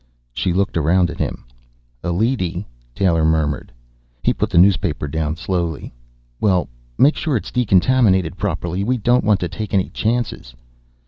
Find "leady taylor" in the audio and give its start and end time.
2.11-3.23